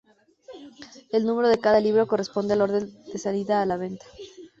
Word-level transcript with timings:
El 1.11 1.27
número 1.27 1.47
de 1.47 1.59
cada 1.59 1.79
libro 1.79 2.07
corresponde 2.07 2.53
al 2.53 2.61
orden 2.61 2.91
de 3.13 3.19
salida 3.19 3.61
a 3.61 3.67
la 3.67 3.77
venta. 3.77 4.03